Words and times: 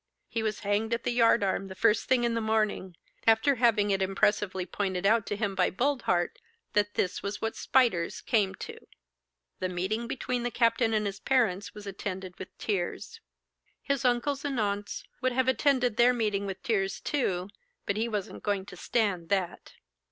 He 0.27 0.41
was 0.41 0.61
hanged 0.61 0.95
at 0.95 1.03
the 1.03 1.11
yard 1.11 1.43
arm 1.43 1.67
the 1.67 1.75
first 1.75 2.05
thing 2.05 2.23
in 2.23 2.33
the 2.33 2.41
morning, 2.41 2.97
after 3.27 3.53
having 3.61 3.91
it 3.91 4.01
impressively 4.01 4.65
pointed 4.65 5.05
out 5.05 5.27
to 5.27 5.35
him 5.35 5.53
by 5.53 5.69
Boldheart 5.69 6.39
that 6.73 6.95
this 6.95 7.21
was 7.21 7.39
what 7.39 7.55
spiters 7.55 8.19
came 8.19 8.55
to. 8.55 8.79
The 9.59 9.69
meeting 9.69 10.07
between 10.07 10.41
the 10.41 10.49
captain 10.49 10.95
and 10.95 11.05
his 11.05 11.19
parents 11.19 11.75
was 11.75 11.85
attended 11.85 12.39
with 12.39 12.57
tears. 12.57 13.19
His 13.79 14.03
uncles 14.03 14.43
and 14.43 14.59
aunts 14.59 15.03
would 15.21 15.33
have 15.33 15.47
attended 15.47 15.97
their 15.97 16.13
meeting 16.13 16.47
with 16.47 16.63
tears 16.63 16.99
too, 16.99 17.49
but 17.85 17.95
he 17.95 18.07
wasn't 18.07 18.41
going 18.41 18.65
to 18.67 18.75
stand 18.75 19.29
that. 19.29 19.73